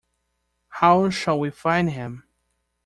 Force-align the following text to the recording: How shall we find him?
How 0.69 1.11
shall 1.11 1.39
we 1.39 1.51
find 1.51 1.91
him? 1.91 2.23